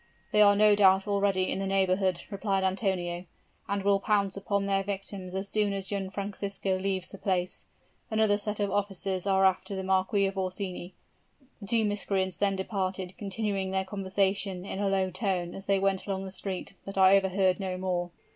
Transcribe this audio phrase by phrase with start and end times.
[0.31, 3.25] 'They are no doubt already in the neighborhood,' replied Antonio,
[3.67, 7.65] 'and will pounce upon their victims as soon as young Francisco leaves the place.
[8.09, 10.95] Another set of officers are after the Marquis of Orsini.'
[11.61, 16.07] The two miscreants then departed, continuing their conversation in a low tone as they went
[16.07, 18.09] along the street, but I overheard no more."